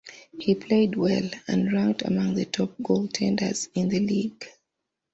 [0.39, 4.47] He played well, and ranked among the top goaltenders in the league.